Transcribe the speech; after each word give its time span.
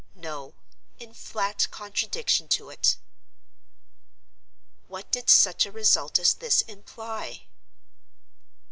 No: 0.15 0.55
in 0.97 1.13
flat 1.13 1.67
contradiction 1.69 2.47
to 2.47 2.71
it. 2.71 2.97
What 4.87 5.11
did 5.11 5.29
such 5.29 5.67
a 5.67 5.71
result 5.71 6.17
as 6.17 6.33
this 6.33 6.61
imply? 6.61 7.43